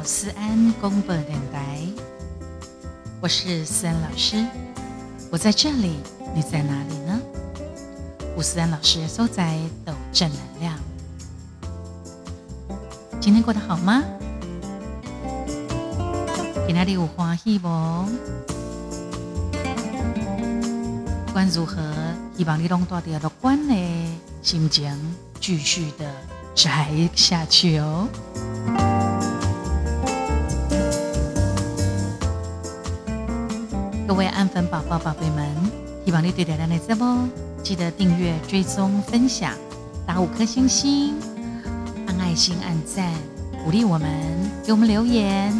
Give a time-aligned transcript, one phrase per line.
[0.00, 1.78] 到思安公播电台，
[3.20, 4.42] 我是思安老师，
[5.30, 5.98] 我在这里，
[6.34, 7.20] 你在哪里呢？
[8.34, 10.74] 吴思安老师收在抖正能量，
[13.20, 14.02] 今天过得好吗？
[16.66, 17.68] 你那里有欢喜不？
[21.26, 21.76] 不管如何，
[22.38, 23.74] 希望你拢带着乐观的
[24.40, 26.10] 心情，继续的
[26.54, 28.08] 宅下去哦。
[34.10, 35.46] 各位安粉宝宝、宝贝们，
[36.04, 37.16] 希望你对咱的直播
[37.62, 39.52] 记得订阅、追踪、分享，
[40.04, 41.14] 打五颗星星，
[42.08, 43.08] 按爱心、按赞，
[43.64, 44.10] 鼓励我们，
[44.66, 45.54] 给我们留言，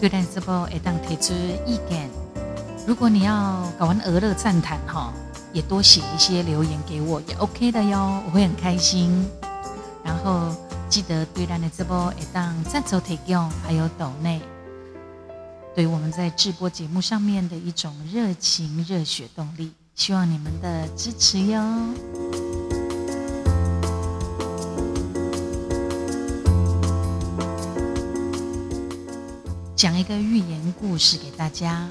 [0.00, 1.32] 对咱节目会当提出
[1.64, 2.10] 意见。
[2.84, 5.12] 如果你要搞完俄乐赞叹哈，
[5.52, 9.24] 也多写一些留言给我，也 OK 的哟，我会很开心。
[10.02, 10.52] 然后
[10.88, 14.40] 记得对咱的直播也当赞助提供，还有抖内。
[15.74, 21.60] 对我们在直播节目上面的一种热情、热血动力，希望你们的支持哟。
[29.74, 31.88] 讲一个寓言故事给大家。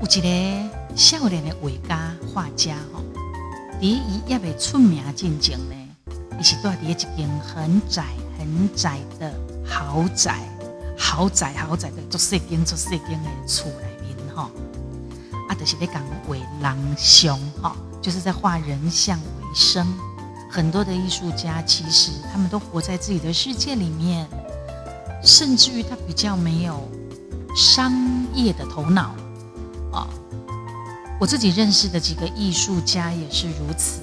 [0.00, 3.02] 有一个少年的画家，画家吼，
[3.80, 5.74] 第一也未出名之前呢，
[6.38, 8.04] 伊是住伫一间很窄、
[8.38, 9.34] 很窄的
[9.66, 10.38] 豪宅。
[10.98, 14.50] 豪宅豪宅的做设间做设间的厝里面哈，
[15.48, 19.86] 啊，就是在讲为人像哈，就是在画人像为生。
[20.50, 24.26] 很多的艺术家其实他们都活在自己的世界里面，
[25.22, 26.88] 甚至于他比较没有
[27.54, 27.92] 商
[28.34, 29.14] 业的头脑
[29.92, 30.08] 啊。
[31.20, 34.00] 我自己认识的几个艺术家也是如此，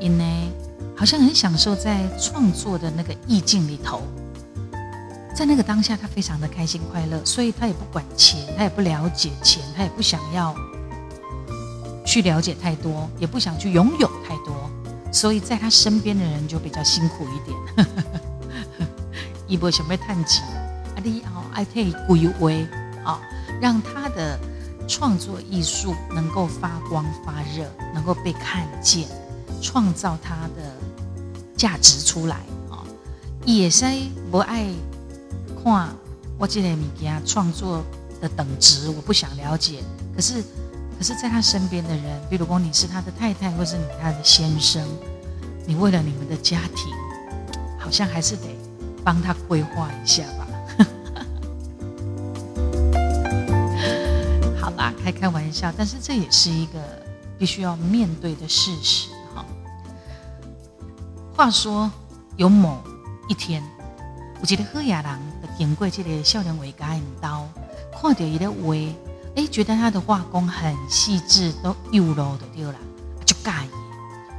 [0.00, 0.52] 因为
[0.94, 4.02] 好像很享受在创作的那个意境里头。
[5.34, 10.54] 在那个当下，他非常的开心快乐，所以他也不管钱，他也不了解钱，他也不想要
[12.04, 14.70] 去了解太多，也不想去拥有太多，
[15.10, 17.86] 所以在他身边的人就比较辛苦一点。
[19.48, 22.66] 一波想被探及，啊，你哦爱可以归位
[23.04, 23.20] 啊，
[23.60, 24.38] 让他的
[24.86, 27.64] 创作艺术能够发光发热，
[27.94, 29.08] 能够被看见，
[29.60, 30.62] 创造他的
[31.56, 32.36] 价值出来
[32.70, 32.84] 啊。
[33.44, 33.86] 也是
[34.30, 34.66] 不爱。
[35.62, 35.88] 看
[36.38, 37.84] 我这个物件创作
[38.20, 39.82] 的等值，我不想了解。
[40.14, 40.42] 可是，
[40.98, 44.86] 可是在他身边的人，比如说你是他的太太，或是你他的先生，
[45.66, 46.92] 你为了你们的家庭，
[47.78, 48.46] 好像还是得
[49.04, 50.46] 帮他规划一下吧。
[54.60, 56.80] 好啦，开开玩笑，但是这也是一个
[57.38, 59.44] 必须要面对的事实哈。
[61.36, 61.90] 话说，
[62.36, 62.82] 有某
[63.28, 63.62] 一天，
[64.40, 65.20] 我记得喝雅郎。
[65.62, 67.48] 经过这个少年画家引导，
[67.92, 68.74] 看到伊的画，
[69.36, 72.74] 哎，觉得他的画工很细致，都有路就对了，
[73.24, 73.70] 就介意。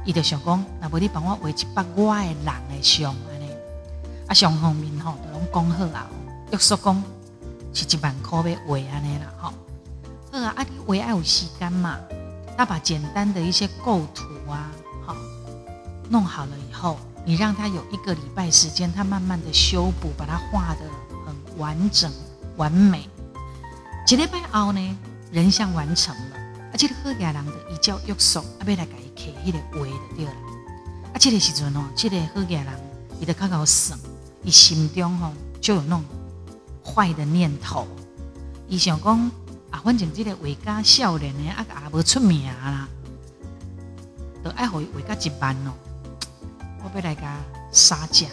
[0.04, 3.48] 伊就想讲，那无你帮我画一百我的人的像安尼，
[4.28, 6.06] 啊，上方面吼都拢讲好啊，
[6.52, 7.02] 约束讲
[7.72, 9.54] 是一万块要画安尼啦，吼。
[10.30, 11.98] 好啊，啊，你画要有时间嘛，
[12.54, 14.70] 他把简单的一些构图啊，
[15.06, 15.16] 好，
[16.10, 20.80] 弄好了以后，你让他有一个礼拜时间，他慢慢的修补，把它画的。
[21.56, 22.10] 完整
[22.56, 23.08] 完美，
[24.08, 24.98] 一礼拜后呢，
[25.30, 26.36] 人像完成了，
[26.72, 30.32] 而且好家人的一叫约束，啊，要来给伊刻迄个画就对了。
[31.12, 32.68] 啊，这个时阵哦，这个好家人
[33.20, 33.98] 伊就较较省，
[34.42, 36.04] 伊心中吼就有那种
[36.84, 37.86] 坏的念头，
[38.68, 39.30] 伊想讲
[39.70, 42.88] 啊，反正这个画家少年的啊也无出名啦，
[44.42, 45.72] 都爱互伊画家一万哦，
[46.82, 47.38] 我要来甲
[47.72, 48.26] 杀价。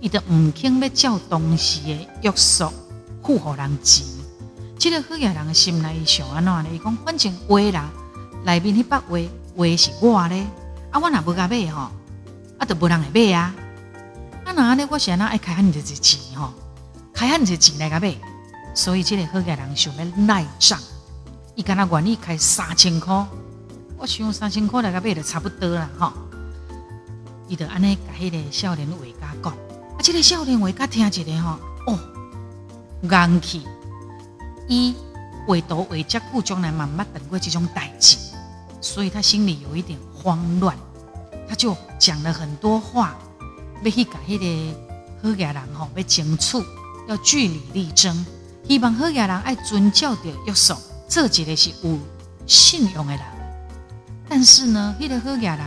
[0.00, 2.70] 伊就唔肯要照当时的约束
[3.22, 4.06] 付互人钱，
[4.78, 6.66] 这个好野人心内想安怎呢？
[6.72, 7.90] 伊讲反正画啦，
[8.44, 9.18] 内面迄百画
[9.56, 10.46] 画是我咧，
[10.90, 11.90] 啊我若无甲买吼，
[12.58, 13.54] 啊就无人会买啊。
[14.44, 16.52] 啊那安尼我安那爱开很多钱吼，
[17.12, 18.14] 开很多钱来甲买，
[18.74, 20.78] 所以这个好野人想要赖账，
[21.56, 23.26] 伊敢若愿意开三千块，
[23.96, 26.12] 我想三千块来甲买就差不多啦吼。
[27.48, 29.65] 伊就安尼甲迄个少年画家讲。
[29.96, 31.98] 啊，这个少年画家听一个吼，哦，
[33.02, 33.66] 硬气，
[34.68, 34.94] 伊
[35.46, 38.18] 画图画遮久，从来嘛毋捌等过这种代志，
[38.80, 40.76] 所以他心里有一点慌乱，
[41.48, 43.16] 他就讲了很多话，
[43.82, 44.78] 要去甲迄个
[45.22, 46.58] 好家人吼要争取，
[47.08, 48.26] 要据理力争，
[48.68, 50.74] 希望好家人爱遵照着约束，
[51.08, 51.98] 做一个是有
[52.46, 53.22] 信用的人。
[54.28, 55.64] 但是呢，迄个好家人，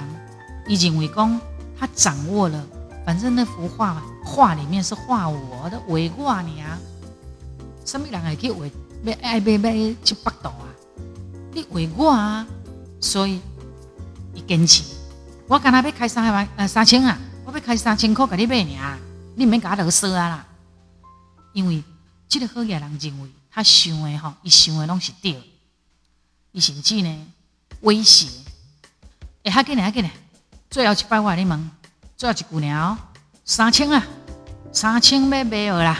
[0.67, 1.39] 伊认为讲
[1.79, 2.63] 他掌握了。
[3.09, 6.77] 反正那幅画画里面是画我的为我娘，
[7.83, 8.71] 什么人会去为
[9.03, 9.73] 要爱买买
[10.03, 10.69] 七百度啊？
[11.51, 12.45] 你为我啊，
[13.01, 13.41] 所以
[14.35, 14.83] 伊坚持。
[15.47, 18.99] 我刚才要开三万呃三千啊，我要开三千块给你买尔，
[19.35, 20.47] 你免甲我啰嗦啊啦。
[21.53, 21.83] 因为
[22.27, 25.41] 这个好野人认为他想的吼，伊想的拢是对，
[26.51, 27.27] 伊甚至呢
[27.81, 28.27] 威胁，
[29.43, 30.11] 会较紧来较紧来，
[30.69, 31.71] 最后一百块你问，
[32.19, 32.97] 最后一句了，
[33.45, 34.05] 三千啊，
[34.73, 35.97] 三千要买了啦，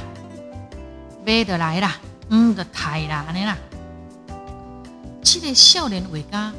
[1.26, 1.96] 买得来啦，
[2.28, 3.58] 嗯，得太啦，安尼啦。
[5.24, 6.52] 这个少年画家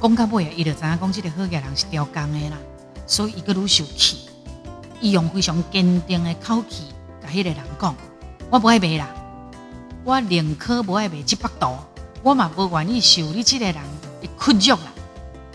[0.00, 2.56] 讲到尾啊，伊就知影讲这个好野人是刁工的啦，
[3.08, 4.28] 所以伊个愈受气，
[5.00, 6.84] 伊用非常坚定的口气，
[7.20, 7.92] 甲迄个人讲：
[8.50, 9.08] 我不爱卖啦，
[10.04, 11.76] 我宁可不爱卖七百度，
[12.22, 13.74] 我嘛不愿意受你这个人
[14.22, 14.92] 的屈辱啦。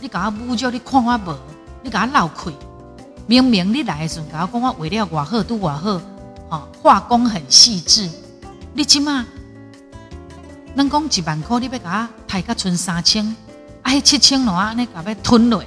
[0.01, 1.37] 你甲我侮辱，你看我无，
[1.81, 2.53] 你甲我闹亏。
[3.31, 6.01] 明明你来的时候甲我讲我画了偌好，都偌好，
[6.49, 8.09] 吼，画工很细致，
[8.73, 9.25] 你即马。
[10.75, 13.25] 咱讲一万块，你要甲我抬甲剩三千，
[13.83, 15.63] 啊，迄七千咯，安尼甲要吞落。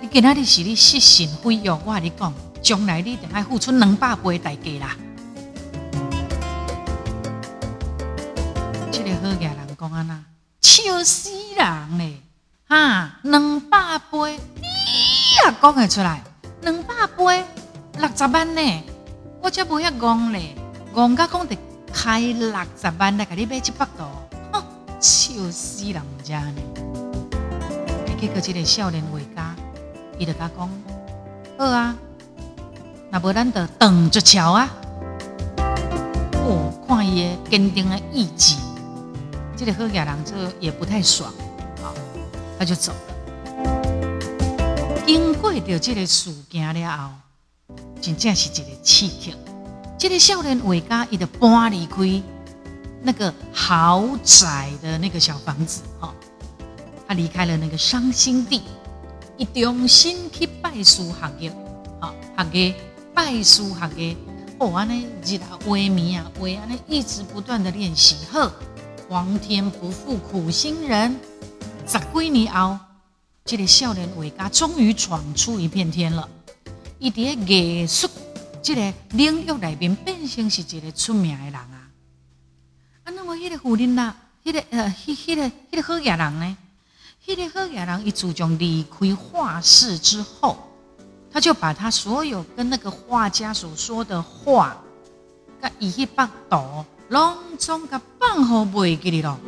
[0.00, 4.96] 你今仔日是你失信毁约，我甲你讲，将来你定爱付出两百倍代价啦。
[8.90, 10.24] 这个好野人讲安那，
[10.60, 12.20] 笑死人嘞！
[12.68, 14.66] 哈，两百倍，你
[15.46, 16.24] 也讲会出来？
[16.64, 17.44] 两百倍，
[17.98, 18.82] 六十万呢？
[19.40, 20.54] 我才不遐戆嘞，
[20.94, 21.56] 戆甲讲得。
[21.96, 24.04] 开六十万来给你买一百度，
[24.98, 26.60] 笑死人家呢！
[28.20, 29.54] 结果这个少年画家，
[30.18, 30.68] 伊就甲讲：
[31.56, 31.94] 好啊，
[33.10, 34.68] 那无咱就等着瞧啊！
[36.32, 38.56] 哦，看伊的坚定的意志，
[39.56, 41.32] 这个好野人就也不太爽，
[41.80, 41.94] 好，
[42.58, 43.13] 他就走了。
[45.06, 49.34] 经过着这个事件了后，真正是一个刺激。
[49.98, 52.22] 这个少年画家，伊就搬离开
[53.02, 56.14] 那个豪宅的那个小房子，哈，
[57.06, 58.62] 他离开了那个伤心地，
[59.36, 61.50] 伊重新去拜师学艺，
[62.00, 62.14] 好，
[62.50, 62.74] 学艺
[63.12, 64.16] 拜师学艺，
[64.58, 68.50] 哦，安尼日啊为迷啊为安尼一直不断的练习，呵，
[69.08, 71.14] 皇天不负苦心人，
[71.86, 72.78] 十几年后，
[73.46, 76.26] 这个少年画家终于闯出一片天了，
[76.98, 78.08] 伊伫艺术。
[78.62, 81.90] 这个领域内面变成是一个出名的人啊！
[83.04, 86.56] 啊，那么迄个富人啦，迄个呃，迄迄个迄个好野人呢？
[87.26, 90.56] 迄个好野人一自从离开画室之后，
[91.30, 94.74] 他就把他所有跟那个画家所说的话，
[95.60, 99.38] 甲伊迄幅图，拢总甲放好袂记哩咯。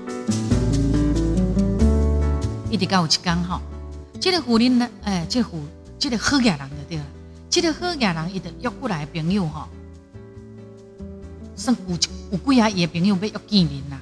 [2.71, 3.59] 一直到有一天吼，
[4.21, 5.61] 这个富人呢，哎，这富，
[5.99, 7.05] 这个好家人就对了。
[7.49, 9.69] 这个好家人，伊就约过来的朋友吼，
[11.55, 11.97] 算有
[12.33, 14.01] 有几啊伊的朋友要约见面啦。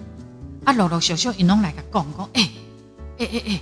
[0.65, 2.51] 啊，陆陆续续因拢来甲讲讲，诶
[3.19, 3.61] 诶诶诶，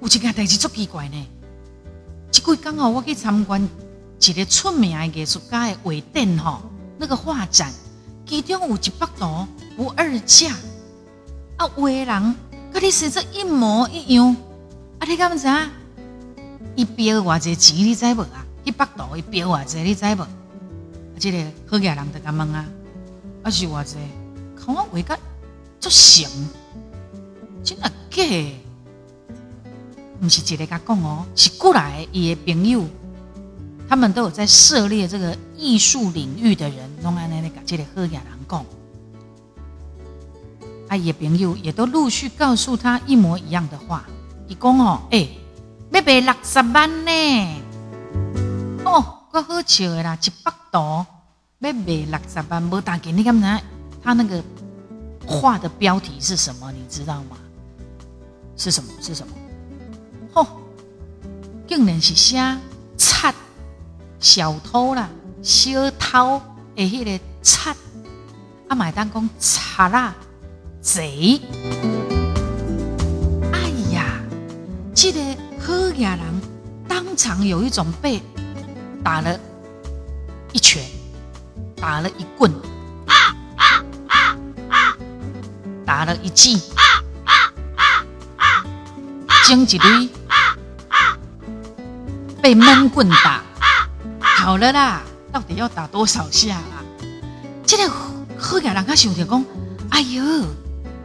[0.00, 1.26] 有一件代志足奇怪呢。
[2.30, 3.68] 即几刚好我去参观
[4.20, 6.62] 一个出名的艺术家的画展吼，
[6.98, 7.72] 那个画展，
[8.26, 9.46] 其中有一幅图
[9.76, 10.54] 不二价。
[11.56, 14.36] 啊，画人甲你生做一模一样。
[14.98, 15.70] 啊，你敢知影？
[16.74, 18.44] 伊标偌济钱，你知无啊？
[18.64, 20.22] 一百度一标偌济，你知无？
[20.22, 20.28] 啊，
[21.18, 22.64] 这个好野人就甲问啊，
[23.42, 23.96] 啊是偌济？
[24.56, 25.18] 看我画甲
[25.80, 26.30] 足像，
[27.62, 28.22] 真啊假？
[30.20, 32.84] 毋是一个甲讲哦，是过来伊的朋友，
[33.88, 38.66] 他们都有在涉猎这个艺术领域的人，拢安尼咧甲这个好野人讲。
[40.88, 44.04] 啊，伊的朋友也都陆续告诉他一模一样的话。
[44.48, 45.38] 伊讲吼，诶，
[45.92, 47.62] 要卖六十万呢。
[48.84, 50.16] 哦，够好笑的啦！
[50.22, 51.06] 一百度
[51.58, 53.60] 要卖六十万，无打给你干嘛？
[54.02, 54.42] 他那个
[55.26, 56.72] 画的标题是什么？
[56.72, 57.36] 你知道吗？
[58.56, 58.90] 是什么？
[59.02, 59.34] 是什么？
[60.32, 60.46] 吼，
[61.66, 62.38] 竟然是写
[62.96, 63.34] 贼
[64.18, 65.10] 小偷啦，
[65.42, 66.40] 小偷
[66.74, 67.70] 的迄个贼，
[68.68, 70.14] 啊，买单讲贼啦，
[70.80, 71.40] 贼！
[75.12, 76.24] 这个好亚人
[76.86, 78.22] 当场有一种被。
[79.00, 79.38] 打了
[80.52, 80.82] 一拳，
[81.76, 82.52] 打了一棍，
[85.86, 86.60] 打了一记，
[89.46, 90.08] 经济堆
[92.42, 93.40] 被闷棍打，
[94.20, 95.00] 好了啦，
[95.32, 96.84] 到底要打多少下啊？
[97.64, 97.90] 这个
[98.36, 99.42] 好野人他想着讲，
[99.90, 100.44] 哎呦，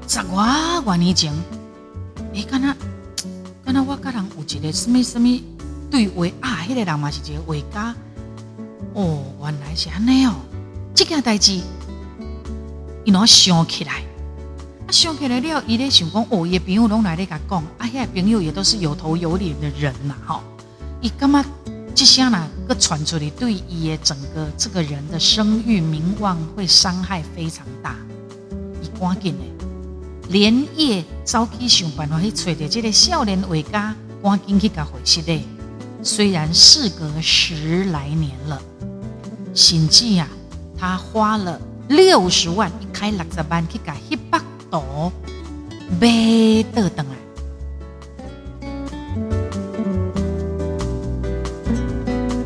[0.10, 1.32] 十外万年前，
[2.34, 2.76] 哎，敢那
[4.44, 5.40] 一个什么什么。
[5.90, 7.96] 对画啊，迄个人嘛是一个画家，
[8.96, 10.34] 哦，原来是安尼哦，
[10.96, 11.62] 这件代志，
[13.06, 14.02] 伊若想起来，
[14.88, 20.42] 啊，想起来了，伊咧想讲，哦，伊朋友拢来咧甲讲，啊，遐朋友也都是有头有脸的人呐，吼，
[21.00, 21.46] 伊感觉
[21.94, 27.96] 这声呐，个传出去，对伊的整个这个人的声誉名望会伤害非常大，
[28.82, 29.66] 伊赶紧的。
[30.30, 35.44] 连夜早起想办法去找到这个少年画家，赶紧去甲回去嘞。
[36.02, 38.62] 虽然事隔十来年了，
[39.54, 40.28] 甚至啊，
[40.78, 44.40] 他花了六十万，一开六十万去搞一百
[44.72, 45.12] 朵
[46.00, 47.16] 买得等来。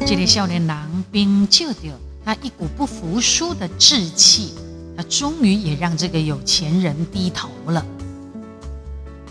[0.04, 4.56] 这个少年郎并借着他一股不服输的志气。
[4.96, 7.86] 他终于也让这个有钱人低头了。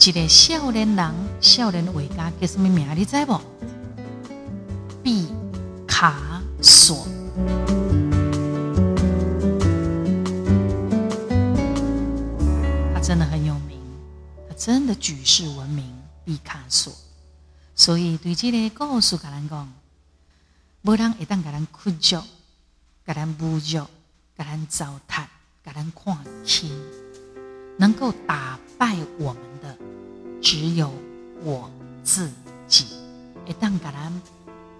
[0.06, 2.88] 一个少年郎、少年画家叫什么名？
[2.94, 3.40] 你知不？
[5.02, 5.26] 毕
[5.84, 7.08] 卡索。
[12.94, 13.80] 他真的很有名，
[14.48, 15.92] 他真的举世闻名。
[16.24, 16.92] 毕卡索。
[17.74, 19.72] 所以对这个故事，甲咱讲，
[20.82, 22.22] 无人会当甲咱屈辱，
[23.04, 23.84] 甲咱侮辱，
[24.38, 25.24] 甲咱糟蹋。
[25.64, 26.70] 给人看清，
[27.76, 29.76] 能够打败我们的
[30.40, 30.90] 只有
[31.42, 31.70] 我
[32.02, 32.30] 自
[32.66, 32.86] 己。
[33.46, 34.22] 一旦给人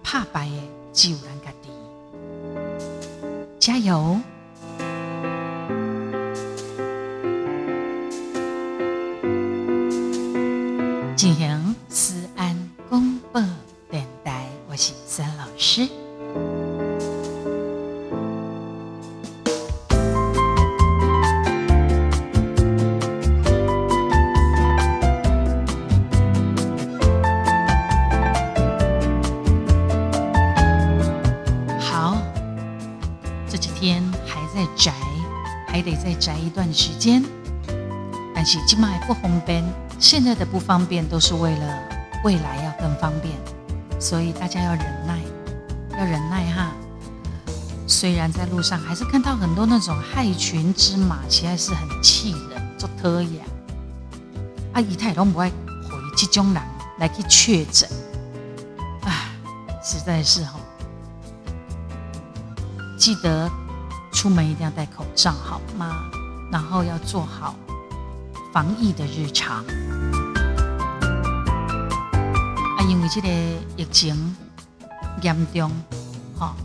[0.03, 0.61] 怕败的，
[0.93, 1.69] 只有咱家己。
[3.59, 4.19] 加油！
[11.15, 11.56] 进行
[39.07, 39.63] 不方便。
[39.99, 41.79] 现在的不方便都是为了
[42.23, 43.33] 未来要更方便，
[43.99, 45.19] 所以大家要忍耐，
[45.97, 46.71] 要忍耐哈。
[47.87, 53.45] 虽然在路上还是看到很多那种害群之马，实在是很气人，做特呀。
[54.73, 56.61] 阿姨太拢不爱回这种人
[56.99, 57.89] 来去确诊，
[59.03, 59.31] 唉，
[59.81, 60.59] 实在是哈。
[62.99, 63.49] 记得
[64.11, 66.03] 出门一定要戴口罩，好吗？
[66.51, 67.55] 然后要做好
[68.57, 69.57] 防疫的日常
[72.75, 73.27] 啊，因为这个
[73.75, 74.35] 疫情
[75.21, 75.71] 严重，
[76.35, 76.55] 哈，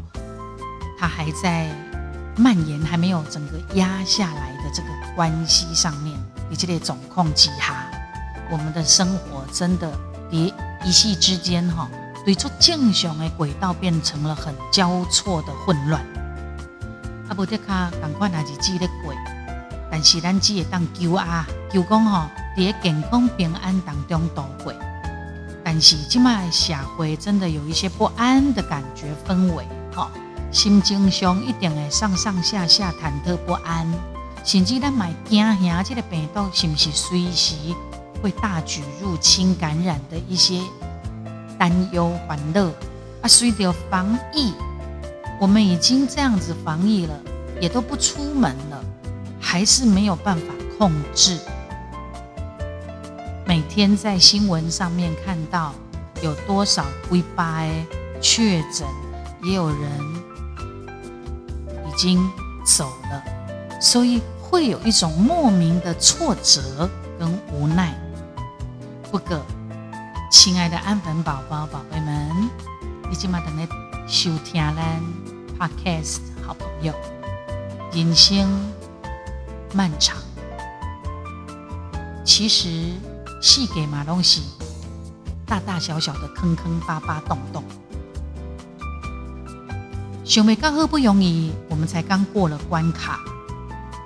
[0.99, 1.69] 它还在
[2.35, 6.19] 蔓延，还没有整个压下来的这个关系上面，
[6.51, 7.85] 以及的总控之下，
[8.51, 9.93] 我们的生活真的
[10.31, 10.51] 一
[10.87, 11.87] 一夕之间，哈，
[12.25, 16.01] 对出正常的轨道变成了很交错的混乱。
[17.29, 19.15] 啊，无得卡赶快拿起自己的轨。
[19.93, 24.73] 但是咱只会当求啊，求讲吼，伫健康平安当中度过。
[25.63, 30.09] 但是即卖社会真的有一些不安的感觉氛围，吼，
[30.51, 33.87] 心情上一定会上上下下忐忑不安，
[34.43, 37.55] 甚至咱买惊吓，这个病毒是不是随时
[38.23, 40.63] 会大举入侵感染的一些
[41.59, 42.73] 担忧烦乐
[43.21, 43.29] 啊？
[43.29, 44.55] 随着防疫，
[45.39, 47.15] 我们已经这样子防疫了，
[47.61, 48.82] 也都不出门了。
[49.43, 51.39] 还是没有办法控制。
[53.45, 55.75] 每天在新闻上面看到
[56.23, 57.67] 有多少 V 八
[58.21, 58.87] 确诊，
[59.43, 59.79] 也有人
[61.87, 62.31] 已经
[62.65, 63.23] 走了，
[63.81, 67.93] 所以会有一种莫名的挫折跟无奈。
[69.11, 69.45] 不过，
[70.31, 72.49] 亲爱的安粉宝宝、宝贝们，
[73.11, 73.69] 你今晚等来
[74.07, 75.03] 收听咱
[75.59, 76.95] Podcast 好朋友，
[77.93, 78.49] 人生。
[79.75, 80.19] 漫长，
[82.25, 82.69] 其实
[83.41, 84.43] 细给马东西，
[85.47, 87.64] 大大小小的坑坑巴巴洞洞。
[90.25, 93.21] 熊妹刚好不容易，我们才刚过了关卡，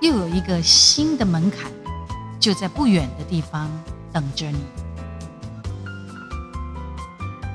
[0.00, 1.70] 又有一个新的门槛，
[2.38, 3.68] 就在不远的地方
[4.12, 4.58] 等着你。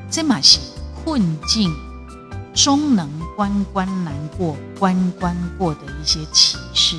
[0.10, 0.60] 这马是
[1.04, 1.74] 困境
[2.54, 6.98] 终能关关难过关关过的一些启示。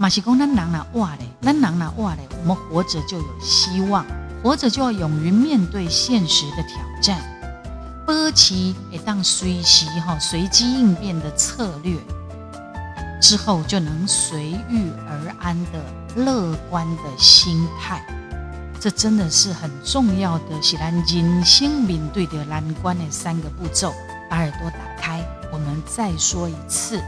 [0.00, 4.02] 马西公，咱人呐哇嘞，咱人呐哇嘞，我们活着就有希望，
[4.42, 7.18] 活着就要勇于面对现实的挑战，
[8.06, 11.98] 保持一当随时哈随机应变的策略，
[13.20, 15.84] 之后就能随遇而安的
[16.16, 18.02] 乐观的心态。
[18.80, 23.92] 这真的是很重要的，是咱人生面对的难关的三个步骤。
[24.30, 26.98] 把耳朵打开，我们再说一次。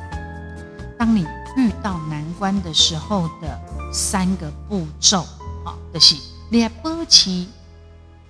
[0.98, 3.60] 当你遇到难关的时候的
[3.92, 5.26] 三个步骤，
[5.64, 6.16] 好，就是
[6.50, 7.46] 你要保持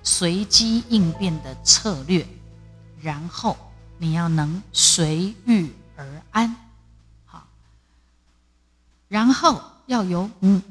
[0.02, 2.26] 随机应变的策略，
[3.00, 3.56] 然后
[3.98, 6.56] 你要能随遇而安，
[7.24, 7.46] 好，
[9.08, 10.28] 然后要有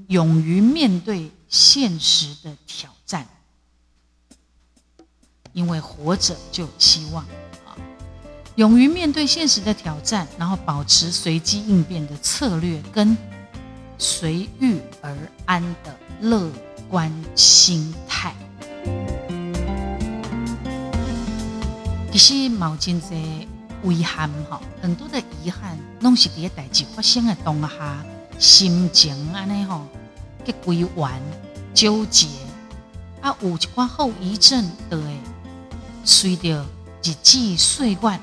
[0.07, 3.27] 勇于面对现实的挑战，
[5.53, 7.23] 因为活着就有希望。
[7.65, 7.77] 啊
[8.61, 13.17] 勇于面对现实的挑战，然后保持随机应变的策略，跟
[13.97, 16.47] 随遇而安的乐
[16.87, 18.35] 观心态。
[22.11, 23.15] 其实毛巾在
[23.83, 28.05] 遗憾哈，很多的遗憾，拢是伫代志发生的当下，
[28.37, 29.87] 心情安尼吼，
[30.45, 31.19] 个归完
[31.73, 32.27] 纠结
[33.21, 35.01] 啊，有一寡后遗症的，
[36.05, 36.63] 随着
[37.03, 38.19] 日子岁月。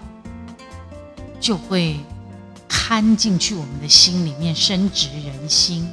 [1.41, 1.99] 就会
[2.69, 5.89] 看进去我们的心里面，深植人心。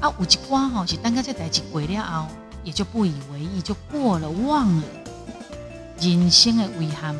[0.00, 2.26] 啊，有一关吼是等下这代志过了后，
[2.62, 4.82] 也就不以为意，就过了，忘了。
[6.00, 7.14] 人生的遗憾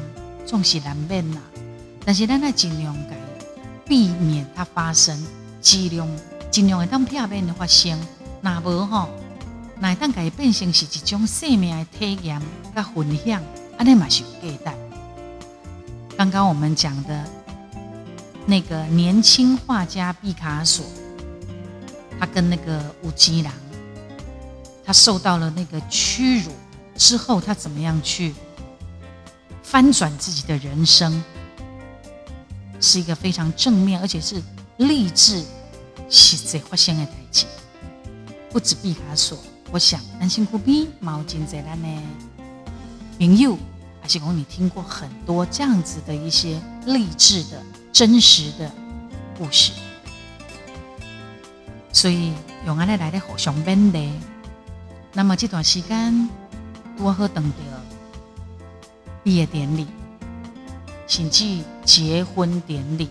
[0.45, 1.39] 总是难免呐，
[2.05, 3.17] 但是咱要尽量改，
[3.87, 5.17] 避免它发生，
[5.61, 6.09] 尽量
[6.51, 7.99] 尽量会当避免的发生。
[8.41, 9.09] 那无吼，
[9.79, 12.43] 那当改变成是一种生命的体验
[12.75, 13.41] 甲分享，
[13.79, 14.79] 安尼嘛是有价值。
[16.17, 17.25] 刚刚我们讲的
[18.47, 20.85] 那个年轻画家毕卡索，
[22.21, 23.53] 他跟那个吴吉郎，
[24.85, 26.53] 他受到了那个屈辱
[26.97, 28.35] 之后，他怎么样去
[29.63, 31.25] 翻转自己的人生，
[32.81, 34.43] 是一个非常正面，而且是
[34.77, 35.43] 励志、
[36.11, 37.47] 实在发生的代志。
[38.51, 39.39] 不止毕卡索，
[39.73, 42.03] 我想安心苦逼毛巾在那呢，
[43.19, 43.57] 朋友。
[44.03, 47.62] 阿是公，你听过很多这样子的一些励志的
[47.94, 48.68] 真实的
[49.38, 49.70] 故事，
[51.92, 52.33] 所以
[52.66, 54.11] 用安尼来的互相勉励。
[55.12, 56.28] 那么这段时间
[56.98, 57.59] 多好等着
[59.22, 59.87] 毕业典礼，
[61.07, 63.09] 甚至结婚典礼，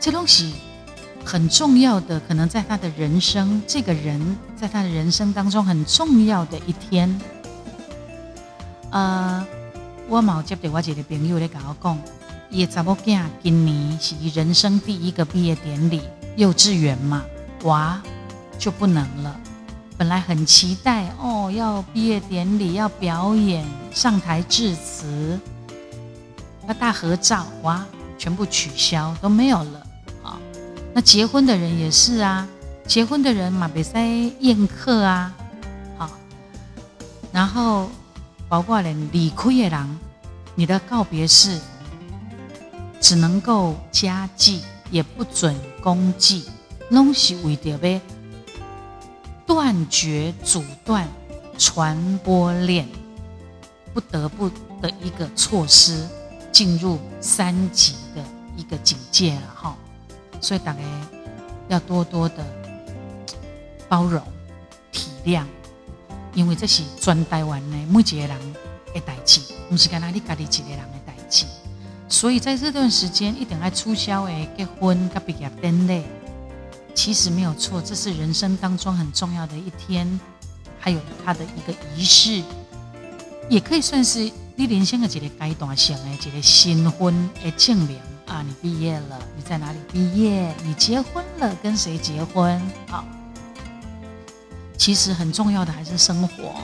[0.00, 0.54] 这东西
[1.24, 7.20] 很重要的，可能在他的人生，这个人在他的人生当中很重要的一天，
[8.90, 9.46] 呃。
[10.08, 11.98] 我冇接到我一个朋友咧，甲我讲，
[12.54, 16.02] 伊查某囝今年是人生第一个毕业典礼，
[16.36, 17.24] 幼稚园嘛，
[17.62, 17.98] 娃，
[18.58, 19.40] 就不能了。
[19.96, 25.40] 本来很期待哦，要毕业典礼，要表演，上台致辞，
[26.68, 27.86] 要大合照，哇，
[28.18, 29.86] 全部取消，都没有了
[30.22, 30.38] 啊。
[30.92, 32.46] 那结婚的人也是啊，
[32.86, 34.06] 结婚的人嘛，别再
[34.40, 35.32] 宴客啊，
[35.96, 36.10] 好，
[37.32, 37.88] 然后。
[38.48, 39.98] 包括连离开的人，
[40.54, 41.58] 你的告别式
[43.02, 46.48] 只能够加祭，也不准公祭，
[46.90, 48.00] 拢是为着要
[49.44, 51.08] 断绝、阻断
[51.58, 52.88] 传播链，
[53.92, 54.48] 不得不
[54.80, 56.06] 的一个措施，
[56.52, 58.24] 进入三级的
[58.56, 59.76] 一个警戒了哈。
[60.40, 60.78] 所以大家
[61.68, 62.46] 要多多的
[63.88, 64.22] 包容、
[64.92, 65.44] 体谅。
[66.34, 68.54] 因为这是全台湾的每一个人
[68.94, 71.44] 的代志，不是干那你家己一个人的代志。
[72.12, 76.02] 所以在这段时间一定要促销的结婚跟毕业典礼，
[76.94, 80.20] 其实没有错，这是人生当中很重要的一天，
[80.78, 82.42] 还有它的一个仪式，
[83.48, 88.44] 也可以算是你人生的一个阶段性的一个新婚的证明啊！
[88.46, 90.54] 你毕业了，你在哪里毕业？
[90.64, 92.60] 你结婚了，跟谁结婚？
[92.88, 93.06] 好。
[94.76, 96.56] 其实很重要的还是生活，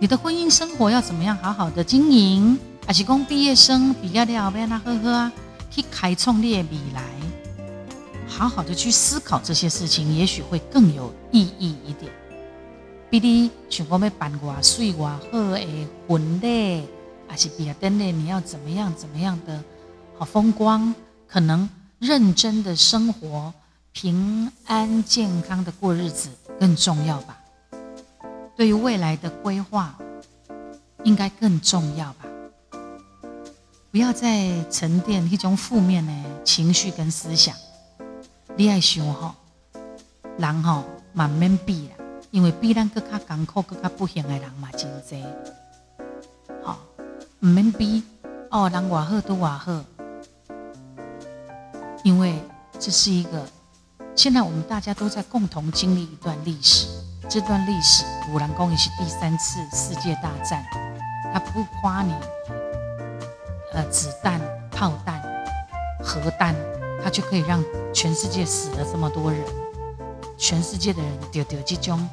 [0.00, 2.58] 你的婚姻生活要怎么样好好的经营？
[2.86, 5.32] 还是讲毕业生毕业了要那呵呵啊，
[5.70, 7.02] 去开创你的未来，
[8.28, 12.12] 好好的去思考这些事情，也许会更有意义一点。
[13.10, 15.60] 比你想讲要办外水外好的
[16.06, 16.86] 婚礼，
[17.26, 19.62] 还是毕业典礼，你要怎么样怎么样的
[20.16, 20.94] 好风光？
[21.26, 21.68] 可能
[21.98, 23.52] 认真的生活。
[23.92, 26.28] 平安健康的过日子
[26.60, 27.38] 更重要吧？
[28.54, 29.96] 对于未来的规划，
[31.02, 32.26] 应该更重要吧？
[33.96, 36.12] 不要再沉淀一种负面的
[36.44, 37.56] 情绪跟思想。
[38.54, 39.34] 你爱想吼，
[40.36, 45.18] 人吼慢慢比啦，因为比咱更加艰苦、更加不幸的人嘛真多。
[46.62, 46.78] 好，
[47.40, 48.02] 唔免比
[48.50, 49.82] 哦，人外好都外好，
[52.04, 52.38] 因为
[52.78, 53.48] 这是一个。
[54.14, 56.86] 现在我们大家都在共同经历一段历史，
[57.30, 60.62] 这段历史，五兰公也是第三次世界大战，
[61.32, 62.12] 他不夸你
[63.76, 65.22] 呃子弹、炮弹、
[66.02, 66.56] 核弹，
[67.04, 67.62] 它就可以让
[67.92, 69.40] 全世界死了这么多人，
[70.38, 72.08] 全世界的人丢丢这种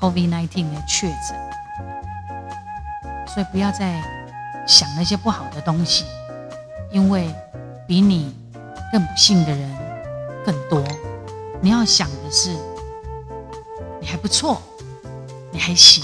[0.00, 1.38] COVID-19 的确诊，
[3.28, 4.02] 所以不要再
[4.66, 6.04] 想那些不好的东西，
[6.90, 7.32] 因为
[7.86, 8.34] 比你
[8.92, 9.76] 更不幸的人
[10.44, 10.82] 更多。
[11.60, 12.50] 你要想的是，
[14.00, 14.60] 你还不错，
[15.52, 16.02] 你还行。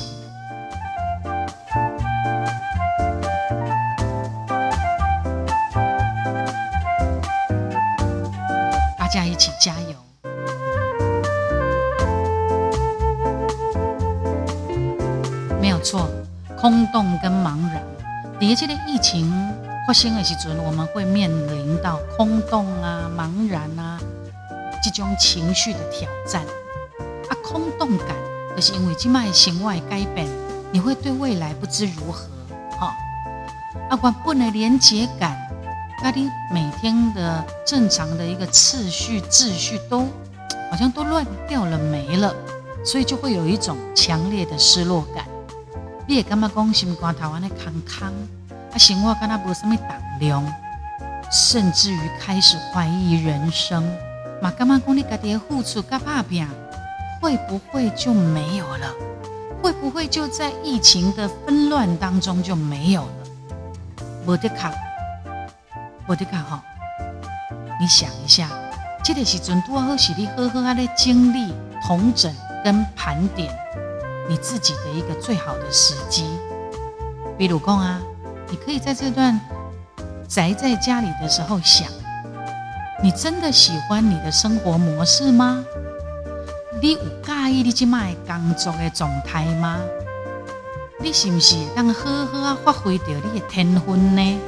[9.12, 9.94] 家一起加油！
[15.60, 16.08] 没有错，
[16.58, 17.82] 空洞跟茫然。
[18.40, 19.30] 第这个疫情
[19.86, 24.00] 发生的时阵，我们会面临到空洞啊、茫然啊。
[24.82, 26.42] 这种情绪的挑战，
[27.28, 28.16] 啊，空洞感，
[28.56, 30.26] 就是因为今麦行外改变，
[30.72, 32.26] 你会对未来不知如何，
[32.80, 32.94] 哈，
[33.90, 35.36] 啊，关不能连接感，
[36.02, 40.00] 那你每天的正常的一个次序秩序都
[40.68, 42.34] 好像都乱掉了没了，
[42.84, 45.24] 所以就会有一种强烈的失落感。
[46.08, 48.12] 你也感觉讲心肝台湾的康康，
[48.72, 50.44] 啊，生活跟他无什么胆量，
[51.30, 53.82] 甚至于开始怀疑人生。
[54.42, 56.44] 嘛，干嘛讲你家己的付出甲打拼，
[57.20, 58.92] 会不会就没有了？
[59.62, 63.12] 会不会就在疫情的纷乱当中就没有了？
[64.26, 64.72] 我的卡，
[66.06, 66.62] 我的卡哈，
[67.80, 68.48] 你想一下，
[69.04, 71.54] 这个时阵多好是你好好啊的经历、
[71.86, 72.34] 统整
[72.64, 73.52] 跟盘点
[74.28, 76.24] 你自己的一个最好的时机。
[77.38, 78.00] 比如讲啊，
[78.48, 79.40] 你可以在这段
[80.28, 81.88] 宅在家里的时候想。
[83.02, 85.64] 你真的喜欢你的生活模式吗？
[86.80, 89.78] 你有介意你即卖工作的状态吗？
[91.00, 94.40] 你是不是能好好啊发挥到你的天分呢？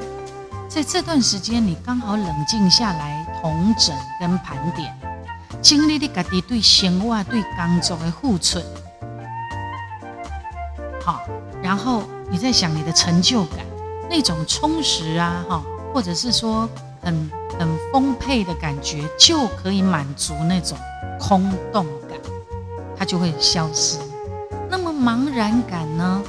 [0.69, 4.97] 在这段时间，你刚好冷静下来，统整跟盘点，
[5.63, 8.61] 经历你家己对生活、对工作的付出，
[11.05, 11.21] 好，
[11.63, 13.59] 然后你在想你的成就感，
[14.11, 16.69] 那种充实啊，哈，或者是说
[17.03, 17.31] 很。
[17.57, 20.77] 很丰沛的感觉就可以满足那种
[21.21, 22.19] 空洞感，
[22.99, 23.97] 它就会消失。
[24.69, 26.21] 那么茫然感呢？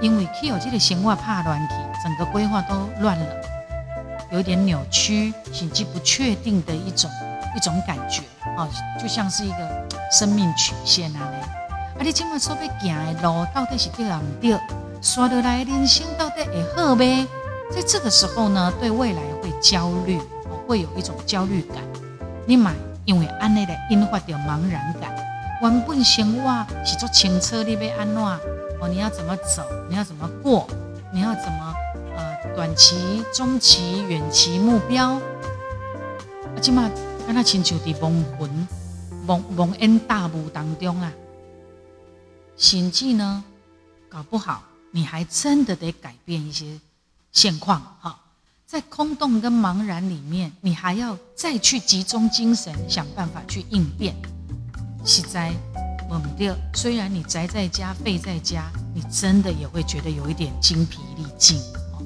[0.00, 3.26] 因为 K 有这个闲话怕乱体，整个规划都乱了，
[4.32, 7.10] 有点扭曲，甚至不确定的一种
[7.56, 8.22] 一种感觉
[8.56, 8.68] 啊，
[9.00, 11.38] 就像是一个生命曲线啊嘞。
[11.98, 14.58] 啊，你今晚所要行的路到底是对还唔对？
[15.00, 17.26] 刷得来人生到底会好呗？
[17.70, 20.20] 在这个时候呢，对未来会焦虑。
[20.68, 21.78] 会有一种焦虑感，
[22.46, 22.72] 你买，
[23.04, 25.12] 因为安内的引发的茫然感。
[25.60, 28.22] 原本生活是做清澈，你要安怎？
[28.80, 29.62] 哦，你要怎么走？
[29.90, 30.66] 你要怎么过？
[31.12, 31.74] 你要怎么
[32.54, 35.14] 短期、中期、远期目标？
[35.14, 36.90] 啊，起码
[37.26, 38.68] 让他亲像伫蒙混、
[39.24, 41.10] 蒙蒙恩大雾当中啊。
[42.56, 43.42] 心计呢，
[44.08, 46.78] 搞不好你还真的得改变一些
[47.30, 48.18] 现况哈。
[48.66, 54.14] 在空洞跟茫然里面，你还要再去集中精神想办法去应变。
[55.04, 55.52] 实在
[56.08, 61.60] 我们第二，虽然你宅在家、废在家，你真的也会觉得有一点精疲力尽。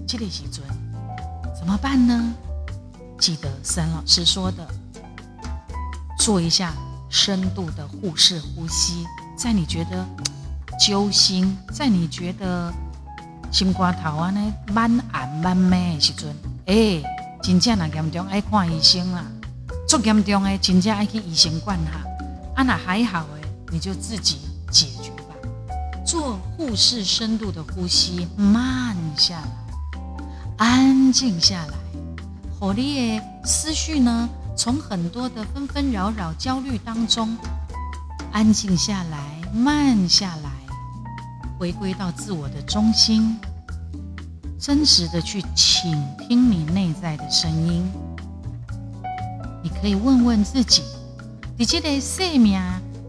[0.06, 0.66] 这类时尊
[1.58, 2.34] 怎么办呢？
[3.18, 4.66] 记得三老师说的，
[6.18, 6.74] 做一下
[7.08, 9.04] 深度的护士呼吸，
[9.38, 10.06] 在你觉得
[10.78, 12.72] 揪心，在你觉得
[13.50, 16.36] 心瓜头啊呢慢眼慢咩的时阵。
[16.66, 17.02] 哎，
[17.42, 19.24] 真正那严重爱看医生啦，
[19.88, 22.00] 做严重的真正爱去医生管哈。
[22.54, 25.34] 啊，那还好诶，你就自己解决吧。
[26.04, 29.65] 做护士深度的呼吸，慢下来，
[30.58, 31.74] 安静下来，
[32.58, 37.36] 火力思绪呢，从很多的纷纷扰扰、焦虑当中
[38.32, 39.18] 安静下来，
[39.52, 40.50] 慢下来，
[41.58, 43.36] 回归到自我的中心。
[44.58, 47.86] 真实的去倾听你内在的声音，
[49.62, 50.82] 你可以问问自己：，
[51.58, 52.58] 你这个生命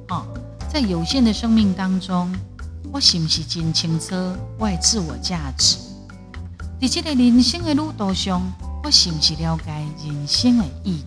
[0.10, 0.26] 哦，
[0.70, 2.30] 在有限的生命当中，
[2.92, 4.14] 我是不是真清楚
[4.60, 5.78] 我的自我价值？
[6.80, 8.40] 在这个人生的路途上，
[8.84, 9.72] 我是不是了解
[10.06, 11.06] 人生的意义？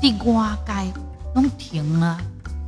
[0.00, 0.92] 在外界
[1.34, 2.16] 拢停了，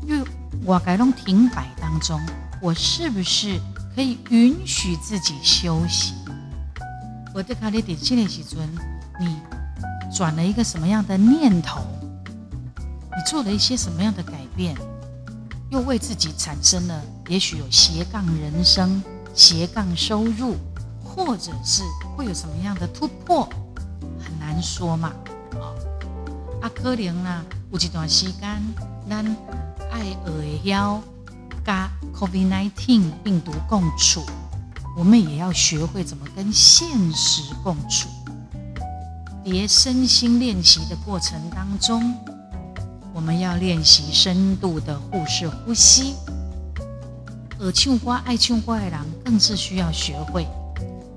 [0.05, 0.29] 因为
[0.65, 2.21] 外界拢停摆当中，
[2.61, 3.61] 我是不是
[3.95, 6.15] 可以允许自己休息？
[7.33, 8.69] 我在卡里底这个时阵，
[9.21, 9.37] 你
[10.13, 11.81] 转了一个什么样的念头？
[12.77, 14.75] 你做了一些什么样的改变？
[15.71, 19.01] 又为自己产生了也许有斜杠人生、
[19.33, 20.57] 斜杠收入，
[21.15, 21.83] 或者是
[22.17, 23.49] 会有什么样的突破，
[24.19, 25.13] 很难说嘛。
[26.61, 28.61] 啊，可能啊，有一段时间，
[29.09, 29.25] 咱
[29.93, 31.01] 爱学晓
[31.65, 31.75] 跟
[32.13, 34.25] COVID-19 病毒共处，
[34.97, 38.09] 我们也要学会怎么跟现实共处。
[39.45, 42.15] 别身心练习的过程当中，
[43.13, 46.15] 我们要练习深度的护式呼吸。
[47.61, 50.47] 而唱歌爱唱歌的人，更是需要学会。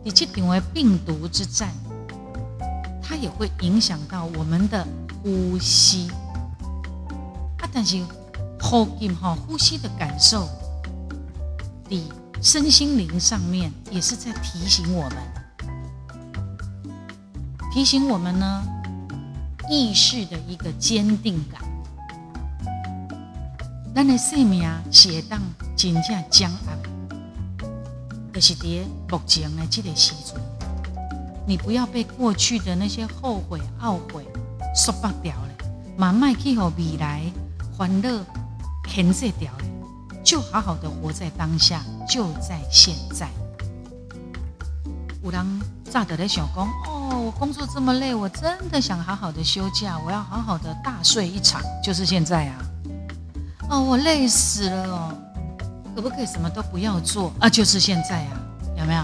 [0.08, 1.70] 以及因为病毒之战，
[3.04, 4.88] 它也会影响到我们的
[5.22, 6.08] 呼吸。
[7.60, 8.02] 啊，但是
[8.58, 10.48] 呼吸哈，呼吸的感受，
[11.90, 12.10] 你
[12.42, 15.18] 身心灵上面也是在提醒我们。
[17.74, 18.64] 提醒我们呢，
[19.70, 21.62] 意识的一个坚定感。
[23.94, 25.42] 咱的生命写当
[25.76, 26.97] 真正僵硬，
[28.38, 30.40] 就是伫目前的这个时阵，
[31.48, 34.24] 你不要被过去的那些后悔、懊悔
[34.76, 35.50] 束缚掉了，
[35.98, 37.24] 慢慢去和未来
[37.76, 38.24] 欢乐
[38.88, 39.66] 牵制掉了，
[40.24, 43.28] 就好好的活在当下，就在现在。
[45.24, 46.68] 有人乍得在想讲。
[46.86, 52.58] 哦，我工作这么累，我真的想好好的休假，我要好好的大睡一场，就是现在啊！
[53.72, 55.18] 哦，我累死了哦，
[55.98, 57.50] 可不可以什么都不要做啊？
[57.50, 58.40] 就是现在啊，
[58.78, 59.04] 有没有？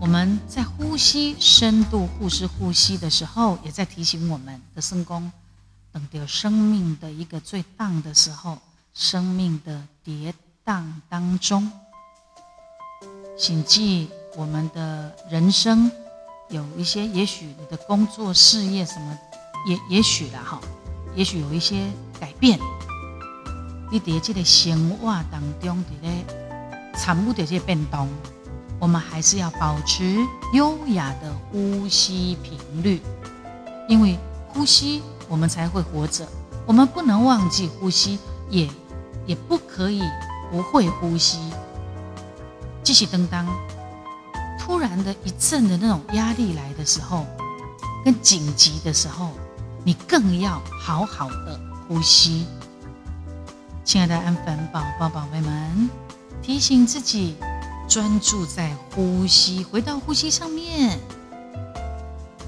[0.00, 5.32] 我们在呼吸深度护士呼吸的时候，也在提醒我们的生功，
[5.90, 8.58] 等到生命的一个最荡的时候，
[8.94, 10.32] 生命的跌
[10.64, 11.68] 宕当中，
[13.36, 15.90] 谨记我们的人生。
[16.48, 19.18] 有一些，也许你的工作事业什么，
[19.66, 20.60] 也也许了哈，
[21.16, 22.56] 也许有一些改变。
[23.90, 26.24] 你在这个生活当中，在咧
[26.96, 28.08] 产物的这些变动，
[28.78, 30.18] 我们还是要保持
[30.52, 33.00] 优雅的呼吸频率，
[33.88, 36.26] 因为呼吸我们才会活着。
[36.66, 38.18] 我们不能忘记呼吸，
[38.50, 38.68] 也
[39.26, 40.02] 也不可以
[40.50, 41.38] 不会呼吸。
[42.82, 43.46] 继续登当。
[44.58, 47.24] 突然的一阵的那种压力来的时候，
[48.04, 49.30] 跟紧急的时候，
[49.82, 52.44] 你更要好好的呼吸。
[53.88, 55.88] 亲爱的安粉宝宝、宝贝们，
[56.42, 57.36] 提醒自己
[57.88, 61.00] 专注在呼吸，回到呼吸上面。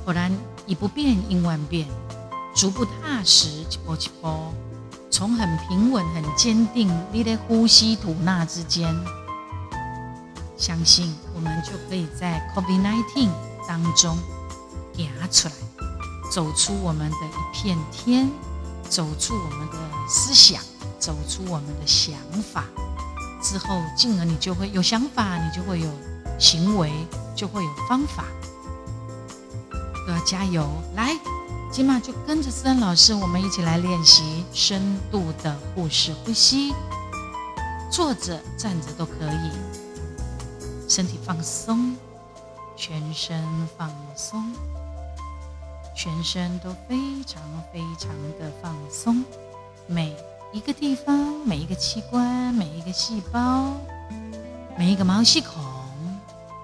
[0.05, 0.31] 果然
[0.67, 1.89] 以不变应万变，
[2.55, 4.53] 逐步踏实，一波一波，
[5.11, 8.95] 从很平稳、很坚定，你的呼吸吐纳之间。
[10.59, 13.31] 相信我们就可以在 COVID-19
[13.67, 14.19] 当中
[14.93, 15.55] 爬出来，
[16.31, 18.31] 走出我们的一片天，
[18.91, 20.63] 走出我们的思想，
[21.01, 22.15] 走出我们的想
[22.53, 22.65] 法
[23.43, 25.89] 之后，进而你就会有想法，你就会有
[26.39, 26.93] 行为，
[27.35, 28.25] 就会有方法。
[30.07, 30.69] 都要加油！
[30.95, 31.17] 来，
[31.73, 36.75] 今晚就跟着思恩老师，我们一起来练习深度的护士呼吸，
[37.91, 39.51] 坐着、站着都可以。
[40.89, 41.97] 身体放松，
[42.77, 43.43] 全身
[43.79, 44.53] 放松，
[45.95, 49.25] 全身都非常非常的放松，
[49.87, 50.17] 每
[50.53, 53.73] 一个地方、每一个器官、每一个细胞、
[54.77, 55.63] 每一个毛细孔，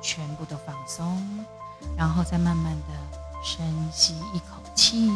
[0.03, 1.23] 全部都放松，
[1.97, 2.95] 然后再慢慢的
[3.45, 5.09] 深吸一口气，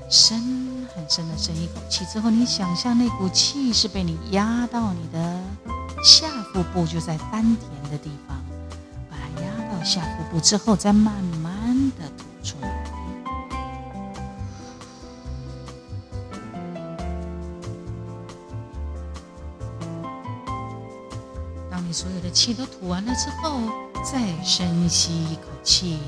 [0.00, 0.66] 很深。
[0.96, 5.42] 很深的深一口气之后，你想象那股气是被你压到你的
[6.02, 8.42] 下腹部，就在丹田的地方，
[9.10, 12.75] 把它压到下腹部之后，再慢慢的吐出来。
[22.36, 23.62] 气都吐完了之后，
[24.04, 25.98] 再深吸一口气，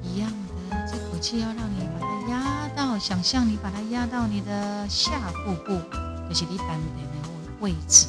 [0.00, 0.30] 一样
[0.70, 2.96] 的，这口气要让你把它压到。
[3.00, 5.10] 想象你把它压到你的下
[5.44, 5.72] 腹部，
[6.28, 8.06] 就是你丹田的位置，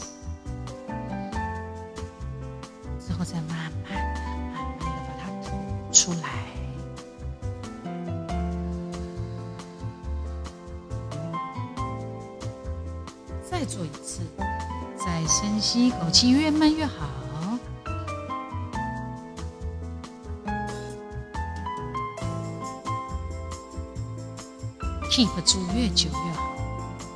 [25.52, 26.56] 煮越久越好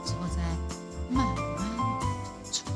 [0.04, 0.42] 之后再
[1.10, 1.38] 慢慢
[2.44, 2.74] 吐出来。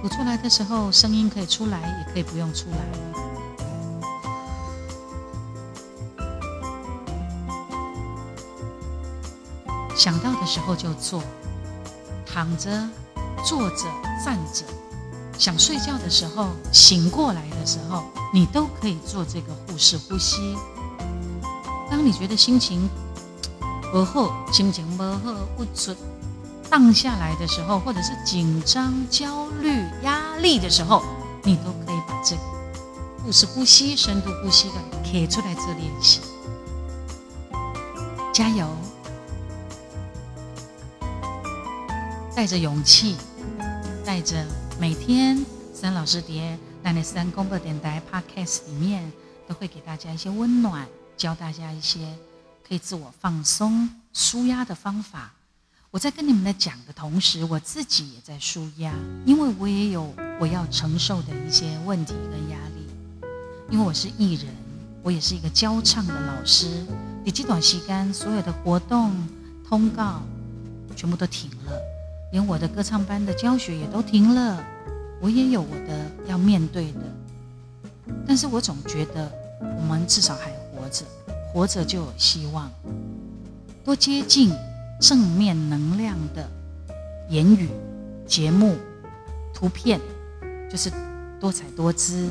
[0.00, 2.78] 吐出来的时候声音可以出来也可以不用出来。
[9.94, 11.22] 想到的时候就做
[12.24, 12.88] 躺着
[13.44, 13.84] 坐着
[14.24, 14.64] 站着
[15.36, 20.56] 想睡觉的时候醒过来的时候你都可以做这个腹式呼吸。
[21.90, 22.88] 当你觉得心情
[23.92, 25.96] 不好、心情不好、不准
[26.68, 31.02] 荡下来的时候，或者是紧张、焦虑、压力的时候，
[31.44, 32.42] 你都可以把这个
[33.22, 36.20] 腹式呼吸、深度呼吸的贴出来做练习。
[38.32, 38.66] 加油！
[42.34, 43.16] 带着勇气，
[44.04, 44.44] 带着
[44.78, 49.10] 每天三老师碟、那内三公播电台 Podcast 里面，
[49.48, 51.98] 都会给大家一些温暖，教大家一些
[52.66, 55.32] 可以自我放松、舒压的方法。
[55.90, 58.92] 我在跟你们在讲的同时，我自己也在舒压，
[59.24, 62.86] 因为我也有我要承受的一些问题跟压力。
[63.70, 64.46] 因为我是艺人，
[65.02, 66.84] 我也是一个教唱的老师。
[67.24, 69.12] 你这短时间所有的活动
[69.68, 70.22] 通告
[70.94, 71.72] 全部都停了，
[72.30, 74.64] 连我的歌唱班的教学也都停了。
[75.20, 77.00] 我也有我的要面对的，
[78.26, 79.32] 但是我总觉得
[79.78, 80.50] 我们至少还
[80.86, 81.04] 活着，
[81.52, 82.70] 活着就有希望，
[83.84, 84.52] 多接近。
[84.98, 86.48] 正面能量的
[87.28, 87.68] 言语、
[88.26, 88.76] 节目、
[89.52, 90.00] 图片，
[90.70, 90.90] 就是
[91.38, 92.30] 多彩多姿、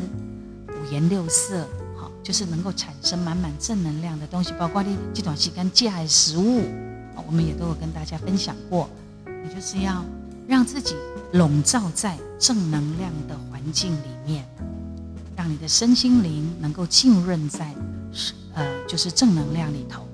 [0.69, 4.51] 五颜六色，好，就是能够产生满满正能量的东西。
[4.57, 6.63] 包括你这段时间戒爱食物，
[7.27, 8.89] 我们也都有跟大家分享过。
[9.27, 10.03] 你就是要
[10.47, 10.95] 让自己
[11.33, 14.43] 笼罩在正能量的环境里面，
[15.37, 17.75] 让你的身心灵能够浸润在
[18.53, 20.07] 呃，就是正能量里头。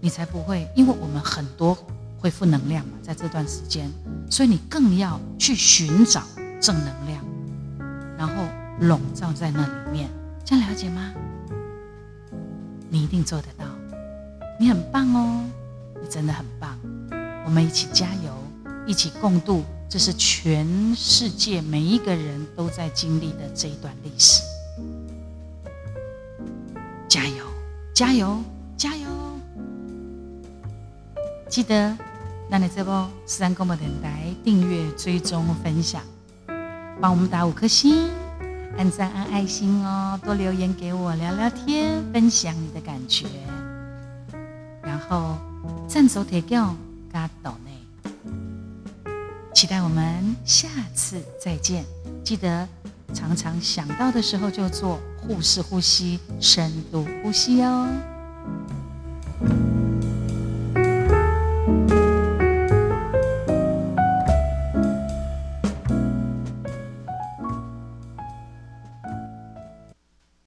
[0.00, 1.76] 你才不会，因为我们很多
[2.18, 3.90] 会负能量嘛，在这段时间，
[4.30, 6.22] 所以你更要去寻找
[6.60, 7.24] 正能量，
[8.16, 8.34] 然后
[8.80, 10.08] 笼罩在那里面，
[10.44, 11.12] 这样了解吗？
[12.88, 13.64] 你一定做得到，
[14.60, 15.44] 你很棒哦，
[16.00, 16.78] 你真的很棒，
[17.44, 18.32] 我们一起加油，
[18.86, 24.42] 一起共度，这是全世界每一个人都在经历的这一段历史，
[27.08, 27.44] 加油，
[27.94, 28.38] 加油，
[28.76, 29.08] 加油！
[31.48, 31.96] 记得，
[32.50, 36.02] 那你这波十三公播电台订阅、追踪、分享，
[37.00, 38.10] 帮我们打五颗星，
[38.76, 43.26] 按赞、按爱心哦，多留言给我聊聊天，分享你的感觉，
[44.82, 45.38] 然后
[45.86, 46.74] 赞助铁掉
[47.12, 47.70] 加岛内，
[49.54, 51.84] 期待我们下次再见。
[52.24, 52.68] 记得
[53.14, 58.15] 常常想到的时候就做腹式呼吸、深度呼吸哦。